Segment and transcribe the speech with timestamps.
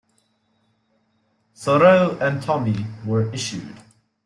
[1.53, 3.75] Sorrow" and "Tommy" were issued.